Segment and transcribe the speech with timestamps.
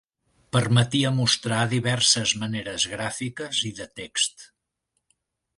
[0.55, 4.47] Permetia mostrar diverses maneres gràfiques i de text.